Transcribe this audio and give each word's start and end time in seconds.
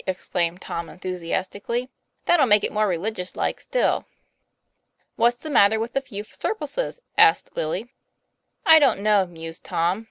exclaimed 0.07 0.59
Tom, 0.59 0.87
enthusi 0.87 1.31
astically. 1.31 1.87
"That'll 2.25 2.47
make 2.47 2.63
it 2.63 2.71
more 2.71 2.87
religious 2.87 3.35
like, 3.35 3.59
still." 3.59 4.05
"What's 5.15 5.35
the 5.37 5.51
matter 5.51 5.79
with 5.79 5.95
a 5.95 6.01
few 6.01 6.23
surplices?" 6.23 6.99
asked 7.19 7.51
Willie. 7.53 7.93
"I 8.65 8.79
don't 8.79 9.01
know," 9.01 9.27
mused 9.27 9.63
Tom. 9.63 9.99